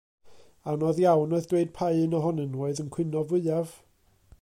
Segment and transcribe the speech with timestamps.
[0.71, 3.81] Anodd iawn oedd dweud pa un ohonyn nhw oedd yn cwyno fwyaf.